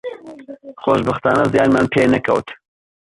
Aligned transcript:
خۆشبەختانە 0.83 1.43
زیانمان 1.53 1.85
پێ 1.93 2.03
نەکەوت 2.13 2.47